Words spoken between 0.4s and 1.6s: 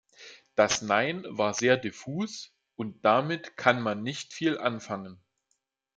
Das Nein war